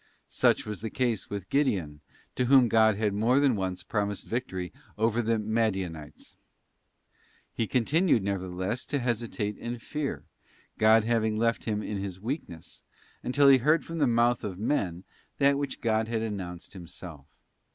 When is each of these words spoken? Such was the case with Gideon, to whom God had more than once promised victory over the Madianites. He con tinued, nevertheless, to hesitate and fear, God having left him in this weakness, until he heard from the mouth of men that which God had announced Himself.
Such 0.29 0.65
was 0.65 0.81
the 0.81 0.89
case 0.89 1.29
with 1.29 1.51
Gideon, 1.51 1.99
to 2.35 2.45
whom 2.45 2.67
God 2.67 2.95
had 2.95 3.13
more 3.13 3.39
than 3.39 3.55
once 3.55 3.83
promised 3.83 4.25
victory 4.27 4.73
over 4.97 5.21
the 5.21 5.37
Madianites. 5.37 6.35
He 7.53 7.67
con 7.67 7.85
tinued, 7.85 8.23
nevertheless, 8.23 8.87
to 8.87 8.97
hesitate 8.97 9.57
and 9.59 9.79
fear, 9.79 10.23
God 10.79 11.03
having 11.03 11.37
left 11.37 11.65
him 11.65 11.83
in 11.83 12.01
this 12.01 12.17
weakness, 12.19 12.81
until 13.21 13.47
he 13.47 13.59
heard 13.59 13.85
from 13.85 13.99
the 13.99 14.07
mouth 14.07 14.43
of 14.43 14.57
men 14.57 15.03
that 15.37 15.59
which 15.59 15.81
God 15.81 16.07
had 16.07 16.23
announced 16.23 16.73
Himself. 16.73 17.27